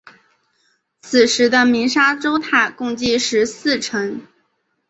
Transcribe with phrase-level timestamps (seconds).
[1.03, 4.19] 此时的鸣沙洲塔共计十四层。